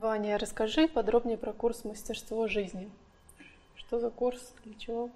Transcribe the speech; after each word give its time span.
Ваня, 0.00 0.38
расскажи 0.38 0.88
подробнее 0.88 1.36
про 1.36 1.52
курс 1.52 1.84
«Мастерство 1.84 2.48
жизни». 2.48 2.88
Что 3.76 4.00
за 4.00 4.08
курс, 4.08 4.54
для 4.64 4.72
чего? 4.78 5.10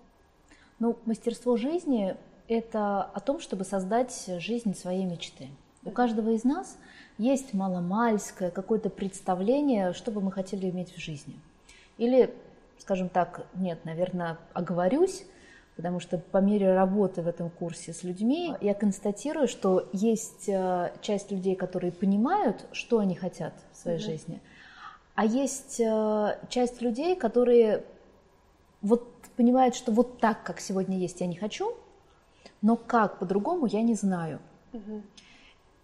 Ну, 0.79 0.99
мастерство 1.07 1.57
жизни– 1.57 2.15
это 2.49 3.03
о 3.03 3.21
том, 3.21 3.41
чтобы 3.41 3.65
создать 3.65 4.29
жизнь 4.41 4.75
своей 4.75 5.07
мечты. 5.07 5.49
У 5.87 5.91
каждого 5.91 6.35
из 6.35 6.45
нас 6.45 6.77
есть 7.17 7.55
маломальское 7.55 8.51
какое-то 8.51 8.91
представление, 8.91 9.95
что 9.95 10.11
бы 10.11 10.21
мы 10.21 10.31
хотели 10.31 10.69
иметь 10.69 10.95
в 10.95 11.01
жизни. 11.01 11.41
Или, 11.97 12.35
скажем 12.79 13.09
так, 13.09 13.47
нет, 13.55 13.87
наверное, 13.87 14.37
оговорюсь, 14.53 15.25
потому 15.77 15.99
что 15.99 16.19
по 16.19 16.39
мере 16.39 16.75
работы 16.75 17.23
в 17.23 17.27
этом 17.27 17.49
курсе 17.49 17.95
с 17.95 18.03
людьми 18.03 18.55
я 18.61 18.75
констатирую, 18.75 19.49
что 19.49 19.89
есть 19.95 20.47
э, 20.47 20.93
часть 21.01 21.31
людей, 21.31 21.57
которые 21.57 21.91
понимают, 21.91 22.67
что 22.73 22.99
они 22.99 23.15
хотят 23.15 23.55
в 23.73 23.79
своей 23.79 23.97
mm-hmm. 23.97 24.03
жизни, 24.03 24.43
а 25.15 25.25
есть 25.25 25.81
э, 25.81 26.39
часть 26.49 26.83
людей, 26.83 27.15
которые 27.17 27.85
вот 28.83 29.09
понимают, 29.37 29.75
что 29.75 29.93
вот 29.93 30.19
так, 30.19 30.43
как 30.43 30.61
сегодня 30.61 30.99
есть, 30.99 31.21
я 31.21 31.27
не 31.27 31.37
хочу, 31.37 31.75
но 32.63 32.77
как 32.77 33.19
по-другому 33.19 33.67
я 33.67 33.83
не 33.83 33.95
знаю. 33.95 34.41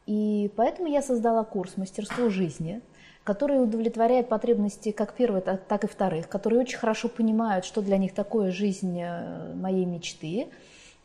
И 0.06 0.50
поэтому 0.56 0.88
я 0.88 1.02
создала 1.02 1.44
курс 1.44 1.76
«Мастерство 1.76 2.28
жизни», 2.30 2.80
который 3.22 3.62
удовлетворяет 3.62 4.28
потребности 4.28 4.90
как 4.90 5.14
первых, 5.14 5.44
так 5.44 5.84
и 5.84 5.86
вторых, 5.86 6.28
которые 6.28 6.60
очень 6.60 6.78
хорошо 6.78 7.08
понимают, 7.08 7.64
что 7.64 7.80
для 7.82 7.96
них 7.96 8.14
такое 8.14 8.50
жизнь 8.50 8.98
э, 9.00 9.54
моей 9.54 9.84
мечты, 9.84 10.48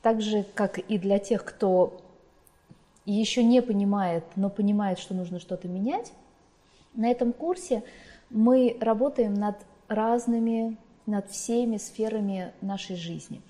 так 0.02 0.22
же, 0.22 0.46
как 0.56 0.80
и 0.80 0.98
для 0.98 1.20
тех, 1.20 1.44
кто 1.46 2.02
еще 3.06 3.44
не 3.44 3.62
понимает, 3.62 4.24
но 4.36 4.50
понимает, 4.50 4.98
что 4.98 5.14
нужно 5.14 5.40
что-то 5.40 5.68
менять. 5.68 6.12
На 6.96 7.12
этом 7.12 7.34
курсе 7.34 7.84
мы 8.36 8.78
работаем 8.82 9.34
над 9.34 9.56
разными, 9.88 10.78
над 11.06 11.30
всеми 11.30 11.78
сферами 11.78 12.52
нашей 12.62 12.98
жизни. 12.98 13.42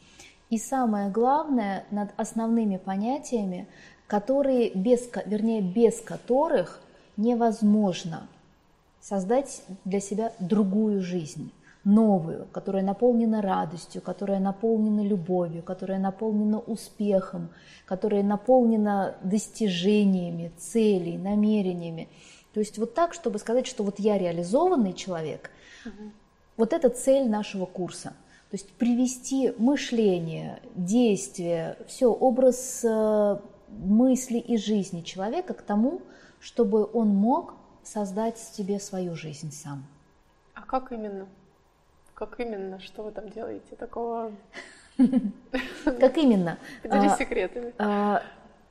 И 0.51 0.59
самое 0.59 1.09
главное, 1.09 1.85
над 1.89 2.11
основными 2.17 2.77
понятиями, 2.77 3.67
которые 4.05 4.69
без, 4.69 5.09
вернее, 5.25 5.61
без 5.61 5.99
которых 6.01 6.79
невозможно 7.17 8.27
создать 9.01 9.63
для 9.85 9.99
себя 9.99 10.33
другую 10.39 11.01
жизнь, 11.01 11.51
новую, 11.83 12.45
которая 12.51 12.83
наполнена 12.83 13.41
радостью, 13.41 14.03
которая 14.03 14.39
наполнена 14.39 15.01
любовью, 15.01 15.63
которая 15.63 15.97
наполнена 15.97 16.59
успехом, 16.59 17.49
которая 17.87 18.21
наполнена 18.21 19.15
достижениями, 19.23 20.51
целей, 20.59 21.17
намерениями. 21.17 22.07
То 22.55 22.61
есть 22.61 22.77
вот 22.77 22.93
так, 22.93 23.13
чтобы 23.13 23.37
сказать, 23.37 23.67
что 23.67 23.83
вот 23.83 23.99
я 23.99 24.17
реализованный 24.17 24.93
человек, 24.93 25.51
угу. 25.85 26.11
вот 26.55 26.71
это 26.71 26.87
цель 26.87 27.27
нашего 27.27 27.65
курса. 27.65 28.13
То 28.49 28.53
есть 28.53 28.71
привести 28.71 29.53
мышление, 29.57 30.61
действие, 30.73 31.75
все, 31.85 32.09
образ 32.09 32.79
э, 32.85 33.39
мысли 33.67 34.37
и 34.37 34.55
жизни 34.55 35.01
человека 35.01 35.53
к 35.53 35.63
тому, 35.63 36.01
чтобы 36.39 36.89
он 36.93 37.09
мог 37.09 37.55
создать 37.83 38.37
себе 38.37 38.79
свою 38.79 39.15
жизнь 39.15 39.51
сам. 39.51 39.85
А 40.53 40.61
как 40.61 40.93
именно? 40.93 41.27
Как 42.13 42.39
именно? 42.39 42.79
Что 42.79 43.03
вы 43.03 43.11
там 43.11 43.27
делаете 43.31 43.75
такого? 43.75 44.31
Как 45.83 46.17
именно? 46.17 46.57
Поделись 46.81 47.11
а, 47.11 47.17
секретами. 47.17 47.73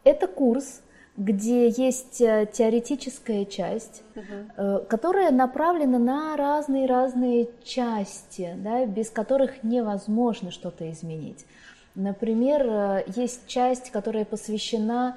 Это 0.04 0.26
курс, 0.26 0.80
где 1.16 1.68
есть 1.68 2.20
э, 2.20 2.48
теоретическая 2.52 3.44
часть, 3.44 4.02
угу. 4.16 4.84
которая 4.88 5.30
направлена 5.30 5.98
на 5.98 6.36
разные-разные 6.36 7.50
части, 7.62 8.52
да, 8.56 8.84
без 8.84 9.10
которых 9.10 9.62
невозможно 9.62 10.50
что-то 10.50 10.90
изменить. 10.90 11.46
Например, 11.94 12.66
э, 12.66 13.04
есть 13.14 13.46
часть, 13.46 13.90
которая 13.90 14.24
посвящена 14.24 15.16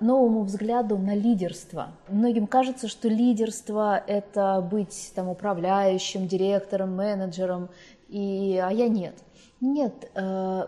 новому 0.00 0.42
взгляду 0.42 0.98
на 0.98 1.14
лидерство. 1.14 1.88
Многим 2.08 2.46
кажется, 2.46 2.88
что 2.88 3.08
лидерство– 3.08 4.04
это 4.06 4.60
быть 4.60 5.12
там, 5.14 5.30
управляющим, 5.30 6.28
директором, 6.28 6.94
менеджером, 6.94 7.70
и, 8.10 8.60
а 8.62 8.70
я 8.70 8.88
нет. 8.88 9.14
Нет, 9.62 10.10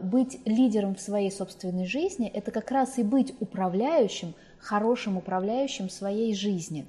быть 0.01 0.41
лидером 0.47 0.95
в 0.95 1.03
своей 1.03 1.31
собственной 1.31 1.85
жизни– 1.85 2.29
это 2.35 2.51
как 2.51 2.71
раз 2.71 2.97
и 2.97 3.03
быть 3.03 3.35
управляющим, 3.41 4.33
хорошим 4.61 5.17
управляющим 5.17 5.89
своей 5.89 6.35
жизни. 6.35 6.87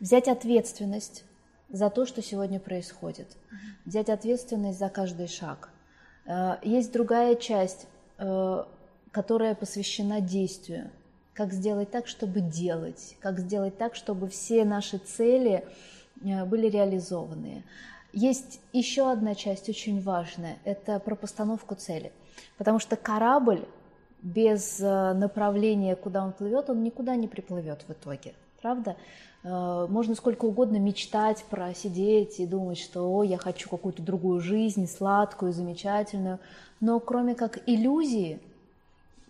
Взять 0.00 0.28
ответственность 0.28 1.24
за 1.68 1.90
то, 1.90 2.06
что 2.06 2.22
сегодня 2.22 2.60
происходит, 2.60 3.28
взять 3.84 4.08
ответственность 4.08 4.78
за 4.78 4.88
каждый 4.88 5.28
шаг. 5.28 5.70
Э, 6.26 6.56
есть 6.62 6.92
другая 6.92 7.34
часть, 7.34 7.86
э, 8.18 8.64
которая 9.10 9.54
посвящена 9.54 10.20
действию. 10.20 10.90
Как 11.32 11.52
сделать 11.52 11.90
так, 11.90 12.06
чтобы 12.06 12.40
делать, 12.40 13.16
как 13.20 13.38
сделать 13.38 13.76
так, 13.76 13.94
чтобы 13.94 14.28
все 14.28 14.64
наши 14.64 14.98
цели 14.98 15.66
были 16.22 16.68
реализованы. 16.68 17.62
Есть 18.14 18.60
еще 18.72 19.12
одна 19.12 19.34
часть 19.34 19.68
очень 19.68 20.00
важная, 20.00 20.56
это 20.64 20.98
про 20.98 21.14
постановку 21.14 21.74
цели. 21.74 22.10
Потому 22.56 22.78
что 22.78 22.96
корабль 22.96 23.66
без 24.26 24.80
э, 24.80 25.12
направления, 25.14 25.94
куда 25.94 26.24
он 26.24 26.32
плывет, 26.32 26.68
он 26.68 26.82
никуда 26.82 27.14
не 27.14 27.28
приплывет 27.28 27.84
в 27.86 27.92
итоге. 27.92 28.34
Правда? 28.60 28.96
Э, 29.44 29.86
можно 29.88 30.16
сколько 30.16 30.46
угодно 30.46 30.78
мечтать 30.78 31.44
про 31.48 31.72
сидеть 31.74 32.40
и 32.40 32.46
думать, 32.46 32.78
что 32.78 33.08
О, 33.08 33.22
я 33.22 33.38
хочу 33.38 33.68
какую-то 33.68 34.02
другую 34.02 34.40
жизнь, 34.40 34.88
сладкую, 34.88 35.52
замечательную. 35.52 36.40
Но 36.80 36.98
кроме 36.98 37.36
как 37.36 37.60
иллюзии, 37.66 38.40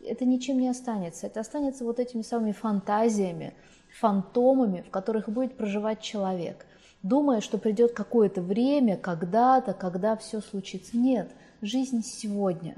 это 0.02 0.24
ничем 0.24 0.58
не 0.58 0.68
останется. 0.68 1.26
Это 1.26 1.40
останется 1.40 1.84
вот 1.84 2.00
этими 2.00 2.22
самыми 2.22 2.52
фантазиями, 2.52 3.52
фантомами, 4.00 4.80
в 4.80 4.90
которых 4.90 5.28
будет 5.28 5.56
проживать 5.56 6.00
человек– 6.00 6.64
думая, 7.02 7.40
что 7.40 7.58
придет 7.58 7.92
какое-то 7.92 8.42
время, 8.42 8.96
когда-то, 8.96 9.74
когда 9.74 10.16
все 10.16 10.40
случится. 10.40 10.96
Нет, 10.96 11.30
жизнь 11.62 12.02
сегодня. 12.02 12.76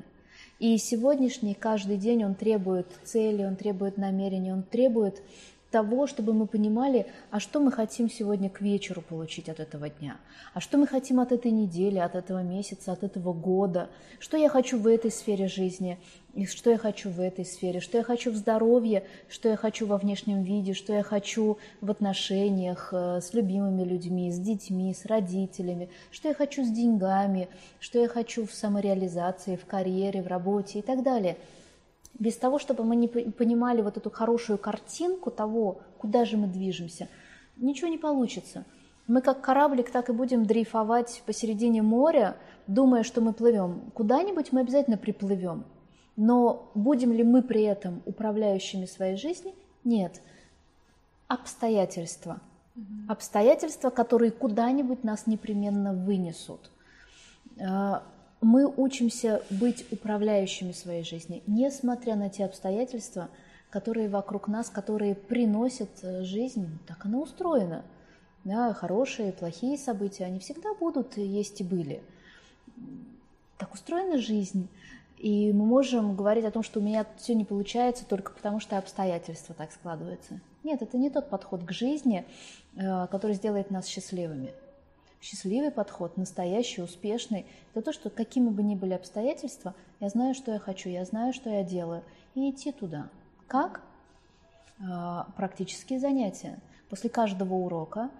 И 0.59 0.77
сегодняшний 0.79 1.55
каждый 1.55 1.99
день 1.99 2.25
он 2.25 2.35
требует 2.35 2.87
цели, 3.05 3.45
он 3.45 3.55
требует 3.55 3.97
намерений, 3.97 4.53
он 4.53 4.65
требует 4.65 5.23
того, 5.71 6.06
чтобы 6.06 6.33
мы 6.33 6.47
понимали, 6.47 7.06
а 7.31 7.41
что 7.41 7.61
мы 7.61 7.71
хотим 7.71 8.11
сегодня 8.11 8.49
к 8.49 8.61
вечеру 8.61 9.03
получить 9.03 9.49
от 9.49 9.61
этого 9.61 9.91
дня, 9.91 10.17
а 10.55 10.61
что 10.61 10.79
мы 10.79 10.87
хотим 10.87 11.21
от 11.21 11.31
этой 11.33 11.51
недели, 11.51 11.99
от 11.99 12.15
этого 12.15 12.43
месяца, 12.43 12.93
от 12.93 13.03
этого 13.03 13.34
года, 13.34 13.91
что 14.19 14.37
я 14.37 14.49
хочу 14.49 14.78
в 14.78 14.87
этой 14.87 15.11
сфере 15.11 15.47
жизни, 15.47 15.99
и 16.34 16.47
что 16.47 16.71
я 16.71 16.78
хочу 16.78 17.11
в 17.11 17.21
этой 17.21 17.45
сфере, 17.45 17.81
что 17.81 17.99
я 17.99 18.05
хочу 18.05 18.31
в 18.31 18.37
здоровье, 18.37 19.05
что 19.28 19.49
я 19.49 19.57
хочу 19.57 19.87
во 19.87 19.99
внешнем 19.99 20.43
виде, 20.43 20.73
что 20.73 20.93
я 20.93 21.03
хочу 21.03 21.59
в 21.81 21.91
отношениях 21.91 22.91
э, 22.93 23.21
с 23.21 23.34
любимыми 23.34 23.83
людьми, 23.83 24.31
с 24.31 24.39
детьми, 24.39 24.95
с 24.95 25.05
родителями, 25.05 25.91
что 26.11 26.28
я 26.28 26.34
хочу 26.34 26.65
с 26.65 26.69
деньгами, 26.69 27.49
что 27.81 27.99
я 27.99 28.09
хочу 28.09 28.47
в 28.47 28.53
самореализации, 28.53 29.57
в 29.57 29.67
карьере, 29.67 30.23
в 30.23 30.28
работе 30.28 30.78
и 30.78 30.83
так 30.83 31.03
далее– 31.03 31.37
без 32.19 32.37
того, 32.37 32.59
чтобы 32.59 32.84
мы 32.84 32.97
не 32.97 33.09
понимали 33.09 33.81
вот 33.83 33.97
эту 33.97 34.11
хорошую 34.11 34.59
картинку 34.59 35.31
того, 35.31 35.81
куда 35.99 36.25
же 36.25 36.37
мы 36.37 36.49
движемся, 36.49 37.09
ничего 37.56 37.89
не 37.89 37.99
получится. 37.99 38.65
Мы 39.06 39.23
как 39.23 39.41
кораблик 39.41 39.91
так 39.91 40.11
и 40.11 40.12
будем 40.12 40.45
дрейфовать 40.45 41.23
посередине 41.25 41.83
моря, 41.83 42.37
думая, 42.67 43.03
что 43.03 43.21
мы 43.21 43.33
плывем. 43.33 43.91
Куда-нибудь 43.95 44.53
мы 44.53 44.61
обязательно 44.61 44.99
приплывем. 44.99 45.65
Но 46.17 46.71
будем 46.75 47.12
ли 47.12 47.23
мы 47.23 47.43
при 47.43 47.62
этом 47.62 48.03
управляющими 48.05 48.84
своей 48.84 49.17
жизни? 49.17 49.55
Нет. 49.84 50.21
Обстоятельства. 51.28 52.41
Угу. 52.77 52.84
Обстоятельства, 53.12 53.91
которые 53.91 54.33
куда-нибудь 54.33 55.04
нас 55.04 55.27
непременно 55.27 55.95
вынесут. 55.95 56.71
Мы 58.41 58.67
учимся 58.67 59.43
быть 59.51 59.85
управляющими 59.91 60.73
своей 60.73 61.03
жизни, 61.03 61.43
несмотря 61.47 62.15
на 62.15 62.31
те 62.31 62.45
обстоятельства, 62.45 63.29
которые 63.71 64.09
вокруг 64.09 64.49
нас, 64.49 64.71
которые 64.71 65.15
приносят 65.15 65.91
э, 66.03 66.23
жизнь, 66.23 66.79
так 66.87 67.05
она 67.05 67.19
устроена. 67.19 67.85
Да, 68.45 68.73
хорошие, 68.73 69.33
плохие 69.33 69.77
события, 69.77 70.25
они 70.25 70.39
всегда 70.39 70.73
будут, 70.75 71.19
есть 71.19 71.61
и 71.61 71.65
были. 71.65 72.01
Так 73.59 73.75
устроена 73.75 74.19
жизнь. 74.19 74.69
И 75.19 75.53
мы 75.53 75.67
можем 75.67 76.15
говорить 76.15 76.45
о 76.45 76.53
том, 76.53 76.63
что 76.63 76.79
у 76.79 76.83
меня 76.83 77.05
все 77.17 77.35
не 77.35 77.45
получается 77.45 78.05
только 78.07 78.33
потому, 78.33 78.61
что 78.61 78.79
обстоятельства 78.79 79.55
так 79.55 79.73
складываются. 79.73 80.41
Нет, 80.63 80.81
это 80.81 80.97
не 80.97 81.11
тот 81.11 81.29
подход 81.29 81.65
к 81.65 81.73
жизни, 81.73 82.25
э, 82.77 83.07
который 83.09 83.35
сделает 83.35 83.71
нас 83.71 83.87
счастливыми. 83.87 84.53
Счастливый 85.20 85.70
подход, 85.70 86.16
настоящий, 86.16 86.82
успешный, 86.82 87.47
это 87.72 87.86
то, 87.86 87.92
что 87.92 88.10
какими 88.10 88.48
бы 88.50 88.62
ни 88.62 88.74
были 88.74 88.94
обстоятельства, 88.94 89.74
я 90.00 90.09
знаю, 90.09 90.34
что 90.34 90.53
я 90.53 90.59
хочу, 90.59 90.88
я 90.88 91.04
знаю, 91.04 91.32
что 91.32 91.50
я 91.50 91.65
делаю, 91.65 92.04
и 92.34 92.50
идти 92.50 92.70
туда. 92.72 93.09
Как? 93.48 93.82
А, 94.80 95.26
практические 95.36 95.98
занятия. 95.98 96.59
После 96.88 97.10
каждого 97.10 97.54
урока 97.54 98.10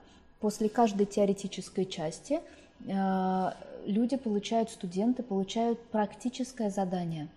после 0.41 0.69
каждой 0.69 1.07
теоретической 1.07 1.85
части 1.85 2.41
э, 2.87 3.51
люди 3.87 4.17
получают, 4.17 4.71
студенты 4.71 5.23
получают 5.23 5.81
практическое 5.89 6.71
задание, 6.71 7.29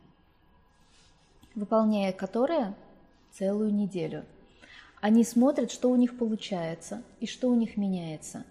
выполняя 1.55 2.11
которое 2.11 2.75
целую 3.31 3.73
неделю. 3.73 4.25
Они 4.99 5.23
смотрят, 5.23 5.71
что 5.71 5.89
у 5.89 5.95
них 5.95 6.17
получается 6.17 7.01
и 7.19 7.25
что 7.25 7.49
у 7.49 7.55
них 7.55 7.75
меняется. 7.75 8.43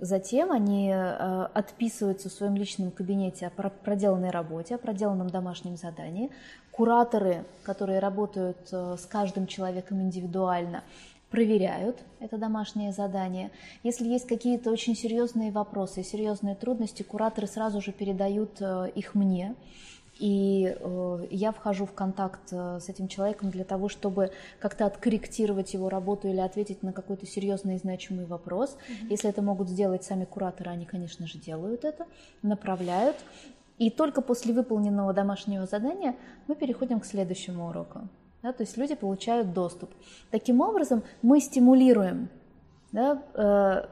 Затем 0.00 0.52
они 0.52 0.90
э, 0.90 1.48
отписываются 1.54 2.28
в 2.28 2.32
своем 2.32 2.54
личном 2.54 2.92
кабинете 2.92 3.48
о 3.48 3.50
проделанной 3.50 4.30
работе, 4.30 4.76
о 4.76 4.78
проделанном 4.78 5.28
домашнем 5.28 5.76
задании. 5.76 6.30
Кураторы, 6.70 7.44
которые 7.64 7.98
работают 7.98 8.58
э, 8.70 8.96
с 8.96 9.06
каждым 9.06 9.48
человеком 9.48 10.00
индивидуально, 10.00 10.84
проверяют 11.30 11.98
это 12.20 12.38
домашнее 12.38 12.92
задание. 12.92 13.50
Если 13.82 14.06
есть 14.06 14.28
какие-то 14.28 14.70
очень 14.70 14.94
серьезные 14.94 15.50
вопросы, 15.50 16.04
серьезные 16.04 16.54
трудности, 16.54 17.02
кураторы 17.02 17.48
сразу 17.48 17.80
же 17.80 17.90
передают 17.90 18.60
э, 18.60 18.90
их 18.94 19.16
мне. 19.16 19.56
И 20.18 20.76
э, 20.78 21.26
я 21.30 21.52
вхожу 21.52 21.86
в 21.86 21.92
контакт 21.92 22.40
э, 22.50 22.80
с 22.80 22.88
этим 22.88 23.06
человеком 23.06 23.50
для 23.50 23.64
того, 23.64 23.88
чтобы 23.88 24.32
как-то 24.58 24.86
откорректировать 24.86 25.74
его 25.74 25.88
работу 25.88 26.28
или 26.28 26.40
ответить 26.40 26.82
на 26.82 26.92
какой-то 26.92 27.24
серьезный 27.26 27.76
и 27.76 27.78
значимый 27.78 28.26
вопрос. 28.26 28.76
Mm-hmm. 28.76 29.06
Если 29.10 29.30
это 29.30 29.42
могут 29.42 29.68
сделать 29.68 30.04
сами 30.04 30.24
кураторы, 30.24 30.70
они, 30.70 30.86
конечно 30.86 31.26
же, 31.26 31.38
делают 31.38 31.84
это, 31.84 32.06
направляют. 32.42 33.16
И 33.78 33.90
только 33.90 34.20
после 34.20 34.52
выполненного 34.52 35.12
домашнего 35.12 35.66
задания 35.66 36.16
мы 36.48 36.56
переходим 36.56 36.98
к 36.98 37.06
следующему 37.06 37.68
уроку. 37.68 38.08
Да, 38.42 38.52
то 38.52 38.62
есть 38.62 38.76
люди 38.76 38.94
получают 38.94 39.52
доступ. 39.52 39.90
Таким 40.30 40.60
образом, 40.60 41.02
мы 41.22 41.40
стимулируем, 41.40 42.28
да, 42.92 43.22
э, 43.34 43.86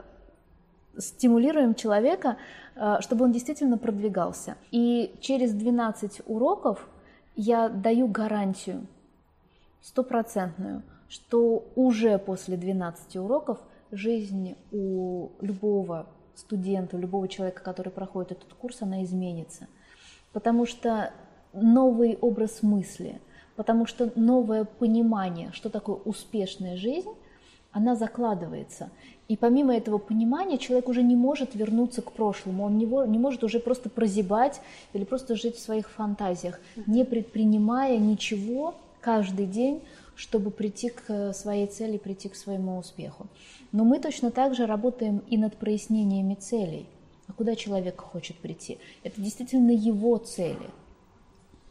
стимулируем 0.97 1.75
человека, 1.75 2.37
э, 2.75 2.97
чтобы 3.01 3.25
он 3.25 3.31
действительно 3.31 3.77
продвигался. 3.77 4.55
И 4.71 5.15
через 5.21 5.53
12 5.53 6.21
уроков 6.25 6.87
я 7.35 7.69
даю 7.69 8.07
гарантию 8.07 8.87
стопроцентную, 9.81 10.83
что 11.07 11.65
уже 11.75 12.17
после 12.17 12.57
12 12.57 13.17
уроков 13.17 13.59
жизнь 13.91 14.55
у 14.71 15.29
любого 15.39 16.07
студента, 16.35 16.97
у 16.97 16.99
любого 16.99 17.27
человека, 17.27 17.63
который 17.63 17.91
проходит 17.91 18.33
этот 18.33 18.53
курс, 18.53 18.81
она 18.81 19.03
изменится. 19.03 19.67
Потому 20.33 20.65
что 20.65 21.11
новый 21.53 22.17
образ 22.19 22.61
мысли– 22.63 23.21
потому 23.57 23.87
что 23.87 24.11
новое 24.15 24.63
понимание, 24.63 25.49
что 25.51 25.69
такое 25.69 25.97
успешная 25.97 26.77
жизнь, 26.77 27.09
она 27.77 27.95
закладывается. 27.95 28.89
И 29.27 29.35
помимо 29.35 29.75
этого 29.75 29.97
понимания 29.97 30.57
человек 30.57 30.89
уже 30.89 31.03
не 31.03 31.15
может 31.15 31.55
вернуться 31.55 32.01
к 32.01 32.11
прошлому, 32.11 32.65
он 32.65 32.77
не, 32.77 32.85
не 32.85 33.19
может 33.19 33.43
уже 33.43 33.59
просто 33.59 33.89
прозябать 33.89 34.61
или 34.93 35.03
просто 35.03 35.35
жить 35.35 35.55
в 35.55 35.59
своих 35.59 35.89
фантазиях, 35.89 36.59
не 36.85 37.05
предпринимая 37.05 37.97
ничего 37.97 38.75
каждый 39.01 39.45
день, 39.45 39.81
чтобы 40.15 40.51
прийти 40.51 40.89
к 40.89 41.33
своей 41.33 41.67
цели, 41.67 41.97
прийти 41.97 42.29
к 42.29 42.35
своему 42.35 42.77
успеху. 42.77 43.27
Но 43.71 43.83
мы 43.83 43.99
точно 43.99 44.31
так 44.31 44.55
же 44.55 44.65
работаем 44.65 45.21
и 45.29 45.37
над 45.37 45.57
прояснениями 45.57 46.35
целей. 46.35 46.87
А 47.27 47.33
куда 47.33 47.55
человек 47.55 47.99
хочет 47.99 48.37
прийти? 48.37 48.77
Это 49.03 49.21
действительно 49.21 49.71
его 49.71 50.17
цели– 50.17 50.69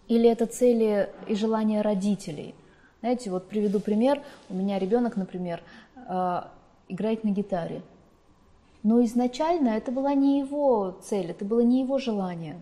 или 0.09 0.29
это 0.29 0.47
цели 0.47 1.09
и 1.27 1.35
желания 1.35 1.83
родителей? 1.83 2.55
Знаете, 3.01 3.31
вот 3.31 3.49
приведу 3.49 3.81
пример. 3.81 4.23
У 4.49 4.55
меня 4.55 4.79
ребенок, 4.79 5.17
например, 5.17 5.63
э, 6.09 6.43
играет 6.89 7.25
на 7.25 7.31
гитаре. 7.31 7.83
Но 8.83 9.05
изначально 9.05 9.71
это 9.71 9.91
была 9.91 10.15
не 10.15 10.39
его 10.39 10.97
цель, 11.03 11.31
это 11.31 11.45
было 11.45 11.61
не 11.61 11.81
его 11.81 11.99
желание, 11.99 12.61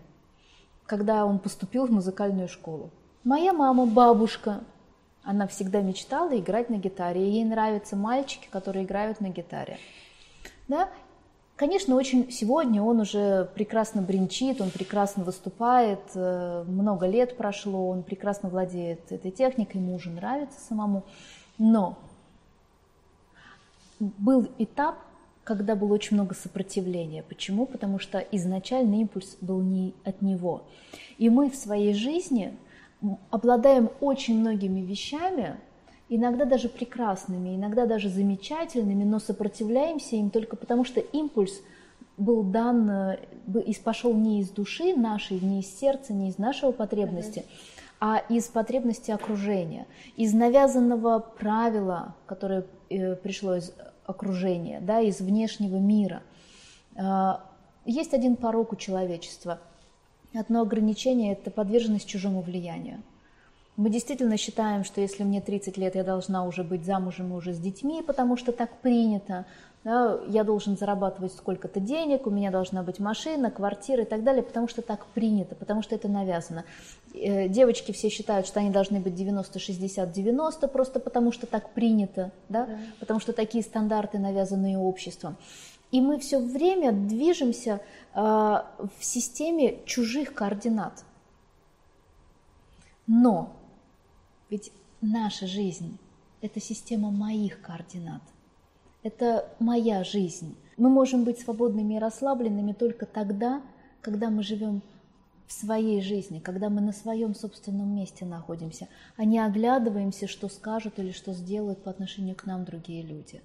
когда 0.85 1.25
он 1.25 1.39
поступил 1.39 1.85
в 1.85 1.91
музыкальную 1.91 2.47
школу. 2.47 2.89
Моя 3.23 3.53
мама, 3.53 3.85
бабушка, 3.85 4.61
она 5.23 5.47
всегда 5.47 5.81
мечтала 5.81 6.37
играть 6.37 6.69
на 6.69 6.75
гитаре, 6.75 7.27
и 7.27 7.31
ей 7.31 7.45
нравятся 7.45 7.95
мальчики, 7.95 8.47
которые 8.49 8.85
играют 8.85 9.21
на 9.21 9.29
гитаре. 9.29 9.77
Да? 10.67 10.89
Конечно, 11.55 11.95
очень 11.95 12.31
сегодня 12.31 12.83
он 12.83 12.99
уже 12.99 13.49
прекрасно 13.55 14.01
бренчит, 14.01 14.59
он 14.59 14.71
прекрасно 14.71 15.23
выступает, 15.23 16.01
э, 16.13 16.63
много 16.67 17.07
лет 17.07 17.37
прошло, 17.37 17.89
он 17.89 18.03
прекрасно 18.03 18.49
владеет 18.49 19.11
этой 19.11 19.31
техникой, 19.31 19.79
ему 19.79 19.95
уже 19.95 20.09
нравится 20.09 20.59
самому. 20.59 21.03
Но 21.57 21.97
был 23.99 24.47
этап, 24.57 24.97
когда 25.43 25.75
было 25.75 25.93
очень 25.93 26.17
много 26.17 26.33
сопротивления. 26.33 27.23
Почему? 27.23 27.65
Потому 27.65 27.99
что 27.99 28.17
изначальный 28.19 29.01
импульс 29.01 29.37
был 29.41 29.61
не 29.61 29.93
от 30.03 30.21
него. 30.21 30.63
И 31.17 31.29
мы 31.29 31.49
в 31.49 31.55
своей 31.55 31.93
жизни 31.93 32.57
обладаем 33.29 33.89
очень 34.01 34.39
многими 34.39 34.81
вещами, 34.81 35.57
иногда 36.09 36.45
даже 36.45 36.69
прекрасными, 36.69 37.55
иногда 37.55 37.85
даже 37.85 38.09
замечательными, 38.09 39.03
но 39.03 39.19
сопротивляемся 39.19 40.15
им 40.15 40.29
только 40.29 40.55
потому, 40.55 40.83
что 40.83 40.99
импульс 40.99 41.61
был 42.17 42.43
дан, 42.43 42.89
э, 42.89 43.17
пошел 43.83 44.13
не 44.13 44.41
из 44.41 44.49
души 44.49 44.95
нашей, 44.95 45.39
не 45.39 45.59
из 45.59 45.79
сердца, 45.79 46.13
не 46.13 46.29
из 46.29 46.37
нашего 46.37 46.71
потребности, 46.71 47.39
mm-hmm. 47.39 47.95
а 47.99 48.17
из 48.29 48.47
потребности 48.47 49.11
окружения, 49.11 49.85
из 50.15 50.33
навязанного 50.33 51.19
правила, 51.19 52.15
которое 52.25 52.65
пришло 53.23 53.55
из 53.55 53.73
окружения, 54.05 54.79
да, 54.81 55.01
из 55.01 55.19
внешнего 55.19 55.77
мира. 55.77 56.23
Э, 56.95 57.37
есть 57.85 58.13
один 58.13 58.35
порог 58.35 58.73
у 58.73 58.75
человечества. 58.75 59.59
Одно 60.33 60.61
ограничение– 60.61 61.33
это 61.33 61.51
подверженность 61.51 62.07
чужому 62.07 62.41
влиянию. 62.41 63.01
Мы 63.77 63.89
действительно 63.89 64.37
считаем, 64.37 64.85
что 64.85 65.01
если 65.01 65.23
мне 65.23 65.41
30 65.41 65.77
лет, 65.77 65.95
я 65.95 66.03
должна 66.03 66.45
уже 66.45 66.63
быть 66.63 66.85
замужем 66.85 67.33
и 67.33 67.35
уже 67.35 67.53
с 67.53 67.59
детьми, 67.59 68.01
потому 68.01 68.37
что 68.37 68.53
так 68.53 68.77
принято. 68.77 69.45
Да, 69.83 70.19
я 70.27 70.43
должен 70.43 70.77
зарабатывать 70.77 71.33
сколько-то 71.33 71.79
денег, 71.79 72.25
у 72.25 72.31
меня 72.31 72.49
должна 72.49 72.81
быть 72.81 72.99
машина, 72.99 73.51
квартира 73.51 74.01
и 74.01 74.05
так 74.05 74.23
далее, 74.23 74.41
потому 74.41 74.67
что 74.67 74.81
так 74.81 75.05
принято, 75.07 75.53
потому 75.53 75.83
что 75.83 75.93
это 75.93 76.07
навязано. 76.07 76.63
Э, 77.13 77.47
девочки 77.47 77.91
все 77.91 78.09
считают, 78.09 78.47
что 78.47 78.59
они 78.59 78.71
должны 78.71 78.99
быть 78.99 79.13
90-60-90, 79.13 80.67
просто 80.69 80.99
потому 80.99 81.31
что 81.31 81.45
так 81.45 81.69
принято, 81.73 82.31
да? 82.49 82.65
Да. 82.65 82.77
потому 82.99 83.19
что 83.19 83.31
такие 83.31 83.63
стандарты 83.63 84.17
навязаны 84.17 84.75
обществом. 84.75 85.35
И 85.91 86.01
мы 86.01 86.17
все 86.17 86.39
время 86.39 86.91
движемся 86.91 87.79
э, 88.15 88.19
в 88.19 89.01
системе 89.01 89.83
чужих 89.85 90.33
координат. 90.33 91.03
Но 93.05 93.53
ведь 94.49 94.71
наша 95.01 95.47
жизнь– 95.47 95.97
это 96.41 96.59
система 96.59 97.11
моих 97.11 97.61
координат. 97.61 98.21
Это 99.03 99.49
моя 99.59 100.03
жизнь. 100.03 100.55
Мы 100.77 100.89
можем 100.89 101.23
быть 101.23 101.39
свободными 101.39 101.95
и 101.95 101.99
расслабленными 101.99 102.73
только 102.73 103.05
тогда, 103.05 103.61
когда 104.01 104.29
мы 104.29 104.43
живем 104.43 104.81
в 105.47 105.53
своей 105.53 106.01
жизни, 106.01 106.39
когда 106.39 106.69
мы 106.69 106.81
на 106.81 106.91
своем 106.91 107.35
собственном 107.35 107.95
месте 107.95 108.25
находимся, 108.25 108.87
а 109.15 109.25
не 109.25 109.39
оглядываемся, 109.39 110.27
что 110.27 110.49
скажут 110.49 110.97
или 110.97 111.11
что 111.11 111.33
сделают 111.33 111.83
по 111.83 111.91
отношению 111.91 112.35
к 112.35 112.45
нам 112.45 112.65
другие 112.65 113.03
люди. 113.03 113.41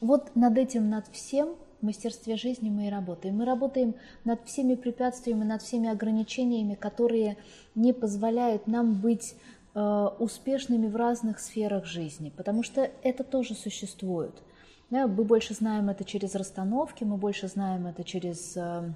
Вот 0.00 0.34
над 0.34 0.58
этим, 0.58 0.90
над 0.90 1.08
всем 1.08 1.56
в 1.80 1.86
мастерстве 1.86 2.36
жизни 2.36 2.70
мы 2.70 2.86
и 2.86 2.90
работаем. 2.90 3.36
Мы 3.38 3.44
работаем 3.44 3.94
над 4.24 4.44
всеми 4.46 4.76
препятствиями, 4.76 5.44
над 5.44 5.62
всеми 5.62 5.88
ограничениями, 5.88 6.74
которые 6.74 7.36
не 7.74 7.92
позволяют 7.92 8.68
нам 8.68 8.94
быть 8.94 9.34
успешными 9.74 10.86
в 10.86 10.96
разных 10.96 11.38
сферах 11.38 11.86
жизни, 11.86 12.30
потому 12.36 12.62
что 12.62 12.90
это 13.02 13.24
тоже 13.24 13.54
существует. 13.54 14.42
мы 14.90 15.06
больше 15.08 15.54
знаем 15.54 15.88
это 15.88 16.04
через 16.04 16.34
расстановки, 16.34 17.04
мы 17.04 17.16
больше 17.16 17.48
знаем 17.48 17.86
это 17.86 18.04
через 18.04 18.54
э, 18.54 18.92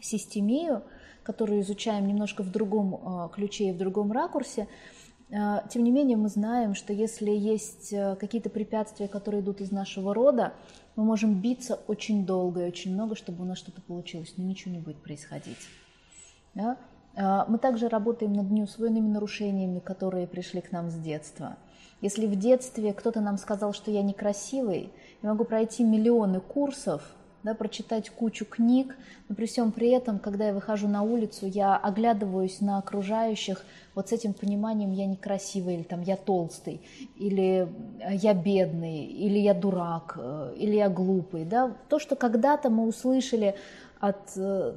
системию, 0.00 0.84
которую 1.24 1.62
изучаем 1.62 2.06
немножко 2.06 2.44
в 2.44 2.52
другом 2.52 2.94
э, 2.94 3.28
ключе 3.34 3.70
и 3.70 3.72
в 3.72 3.78
другом 3.78 4.12
ракурсе. 4.12 4.68
Тем 5.70 5.82
не 5.82 5.90
менее, 5.90 6.18
мы 6.18 6.28
знаем, 6.28 6.74
что 6.74 6.92
если 6.92 7.30
есть 7.30 7.88
какие-то 8.20 8.50
препятствия, 8.50 9.08
которые 9.08 9.40
идут 9.40 9.62
из 9.62 9.70
нашего 9.70 10.12
рода, 10.12 10.52
мы 10.94 11.04
можем 11.04 11.40
биться 11.40 11.80
очень 11.86 12.26
долго 12.26 12.64
и 12.64 12.68
очень 12.68 12.92
много, 12.92 13.16
чтобы 13.16 13.42
у 13.42 13.46
нас 13.46 13.56
что-то 13.56 13.80
получилось, 13.80 14.34
но 14.36 14.44
ничего 14.44 14.74
не 14.74 14.78
будет 14.78 15.02
происходить. 15.02 15.56
Да? 16.54 16.76
А, 17.14 17.44
мы 17.48 17.58
также 17.58 17.88
работаем 17.88 18.32
над 18.32 18.50
неусвоенными 18.50 19.08
нарушениями, 19.08 19.78
которые 19.80 20.26
пришли 20.26 20.60
к 20.60 20.72
нам 20.72 20.90
с 20.90 20.94
детства. 20.94 21.56
Если 22.00 22.26
в 22.26 22.36
детстве 22.36 22.92
кто-то 22.92 23.20
нам 23.20 23.38
сказал, 23.38 23.72
что 23.72 23.90
я 23.90 24.02
некрасивый, 24.02 24.92
я 25.22 25.28
могу 25.28 25.44
пройти 25.44 25.84
миллионы 25.84 26.40
курсов, 26.40 27.02
да, 27.42 27.54
прочитать 27.54 28.10
кучу 28.10 28.44
книг, 28.44 28.96
но 29.28 29.34
при 29.34 29.46
всем 29.46 29.72
при 29.72 29.88
этом, 29.90 30.18
когда 30.18 30.46
я 30.46 30.54
выхожу 30.54 30.88
на 30.88 31.02
улицу, 31.02 31.46
я 31.46 31.76
оглядываюсь 31.76 32.60
на 32.60 32.78
окружающих 32.78 33.64
вот 33.94 34.08
с 34.08 34.12
этим 34.12 34.32
пониманием 34.32 34.92
я 34.92 35.06
некрасивый, 35.06 35.74
или 35.76 35.82
там 35.82 36.02
я 36.02 36.16
толстый, 36.16 36.80
или 37.16 37.68
я 38.10 38.34
бедный, 38.34 39.04
или 39.04 39.38
я 39.38 39.54
дурак, 39.54 40.16
э, 40.16 40.54
или 40.56 40.76
я 40.76 40.88
глупый. 40.88 41.44
Да? 41.44 41.76
То, 41.88 41.98
что 41.98 42.16
когда-то 42.16 42.70
мы 42.70 42.86
услышали 42.86 43.56
от, 44.00 44.36
э, 44.36 44.76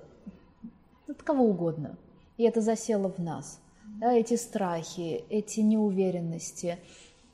от 1.07 1.23
кого 1.23 1.45
угодно, 1.45 1.97
и 2.37 2.43
это 2.43 2.61
засело 2.61 3.09
в 3.09 3.19
нас. 3.19 3.59
Да, 3.99 4.13
эти 4.13 4.35
страхи, 4.35 5.23
эти 5.29 5.61
неуверенности. 5.61 6.79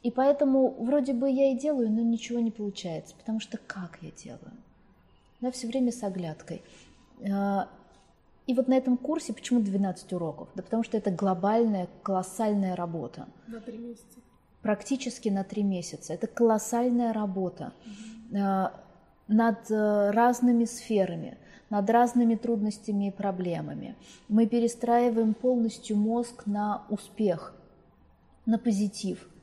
И 0.03 0.11
поэтому 0.11 0.75
вроде 0.79 1.13
бы 1.13 1.29
я 1.29 1.51
и 1.51 1.57
делаю, 1.57 1.91
но 1.91 2.01
ничего 2.01 2.39
не 2.39 2.51
получается, 2.51 3.15
потому 3.15 3.39
что 3.39 3.57
как 3.57 3.99
я 4.01 4.11
делаю? 4.11 4.53
Да, 5.39 5.51
все 5.51 5.67
время 5.67 5.91
с 5.91 6.03
оглядкой. 6.03 6.61
А, 7.29 7.67
и 8.47 8.53
вот 8.53 8.67
на 8.67 8.73
этом 8.73 8.97
курсе 8.97 9.33
почему 9.33 9.61
12 9.61 10.13
уроков? 10.13 10.49
Да 10.55 10.63
потому 10.63 10.83
что 10.83 10.97
это 10.97 11.11
глобальная, 11.11 11.87
колоссальная 12.03 12.75
работа. 12.75 13.27
На 13.47 13.59
три 13.59 13.77
месяца. 13.77 14.19
Практически 14.61 15.29
на 15.29 15.43
три 15.43 15.63
месяца. 15.63 16.13
Это 16.13 16.27
колоссальная 16.27 17.13
работа 17.13 17.73
угу. 17.85 18.69
над 19.27 19.71
э, 19.71 20.11
разными 20.11 20.65
сферами, 20.65 21.37
над 21.71 21.89
разными 21.89 22.35
трудностями 22.35 23.07
и 23.07 23.11
проблемами. 23.11 23.95
Мы 24.29 24.45
перестраиваем 24.45 25.33
полностью 25.33 25.97
мозг 25.97 26.45
на 26.45 26.83
успех, 26.89 27.55
на 28.45 28.59
позитив– 28.59 29.27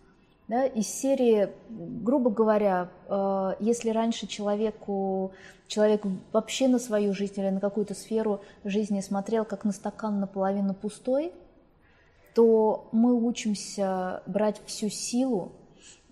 да, 0.49 0.65
из 0.65 0.89
серии, 0.89 1.51
грубо 1.69 2.31
говоря, 2.31 2.89
э, 3.07 3.53
если 3.61 3.91
раньше 3.91 4.27
человеку, 4.27 5.33
человек 5.67 6.03
вообще 6.33 6.69
на 6.69 6.79
свою 6.79 7.13
жизнь 7.13 7.39
или 7.39 7.51
на 7.51 7.61
какую-то 7.61 7.95
сферу 7.95 8.41
жизни 8.65 9.03
смотрел 9.03 9.45
как 9.45 9.65
на 9.65 9.73
стакан 9.73 10.21
наполовину 10.21 10.73
пустой, 10.73 11.35
то 12.35 12.89
мы 12.93 13.15
учимся 13.15 14.23
брать 14.25 14.63
всю 14.65 14.89
силу, 14.89 15.53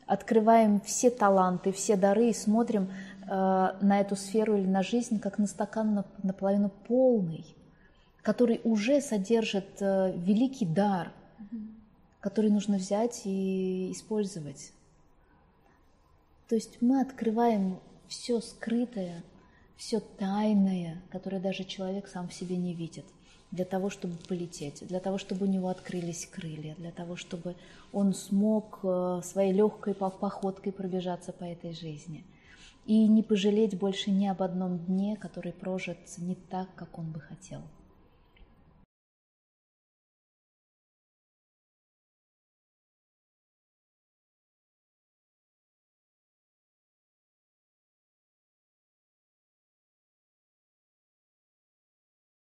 открываем 0.07 0.83
все 0.83 1.09
таланты, 1.09 1.73
все 1.73 1.97
дары 1.97 2.29
и 2.29 2.35
смотрим 2.35 2.91
на 3.27 4.01
эту 4.01 4.15
сферу 4.17 4.57
или 4.57 4.67
на 4.67 4.83
жизнь 4.83 5.19
как 5.19 5.39
на 5.39 5.47
стакан 5.47 6.05
наполовину 6.23 6.71
полный, 6.87 7.45
который 8.23 8.61
уже 8.65 9.01
содержит 9.01 9.81
э, 9.81 10.13
великий 10.17 10.67
дар– 10.67 11.13
который 12.27 12.51
нужно 12.51 12.77
взять 12.77 13.23
и 13.25 13.93
использовать. 13.93 14.73
То 16.49 16.57
есть 16.57 16.83
мы 16.83 17.01
открываем 17.01 17.79
все 18.09 18.41
скрытое, 18.41 19.23
все 19.77 20.01
тайное, 20.01 21.01
которое 21.11 21.39
даже 21.39 21.63
человек 21.63 22.09
сам 22.09 22.27
в 22.27 22.35
себе 22.35 22.57
не 22.57 22.75
видит, 22.75 23.05
для 23.53 23.65
того, 23.65 23.91
чтобы 23.91 24.17
полететь, 24.29 24.85
для 24.89 24.99
того, 24.99 25.19
чтобы 25.19 25.47
у 25.47 25.49
него 25.49 25.69
открылись 25.69 26.27
крылья, 26.27 26.75
для 26.79 26.91
того, 26.91 27.15
чтобы 27.15 27.55
он 27.93 28.13
смог 28.13 28.81
э, 28.83 29.21
своей 29.23 29.53
легкой 29.53 29.95
походкой 29.95 30.73
пробежаться 30.73 31.33
по 31.33 31.45
этой 31.45 31.75
жизни 31.75 32.25
и 32.87 33.07
не 33.09 33.23
пожалеть 33.23 33.79
больше 33.79 34.11
ни 34.11 34.27
об 34.27 34.43
одном 34.43 34.79
дне, 34.79 35.17
который 35.17 35.53
прожит 35.53 35.99
не 36.19 36.35
так, 36.35 36.69
как 36.77 36.99
он 36.99 37.11
бы 37.11 37.21
хотел. 37.21 37.63